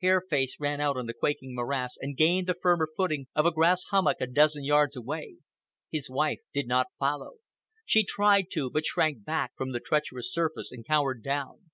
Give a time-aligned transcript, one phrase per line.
[0.00, 3.50] Hair Face ran out on the quaking morass and gained the firmer footing of a
[3.50, 5.36] grass hummock a dozen yards away.
[5.90, 7.32] His wife did not follow.
[7.84, 11.70] She tried to, but shrank back from the treacherous surface and cowered down.